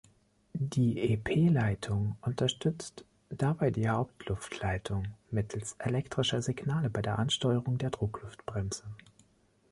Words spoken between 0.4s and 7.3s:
Die ep-Leitung unterstützt dabei die Hauptluftleitung mittels elektrischer Signale bei der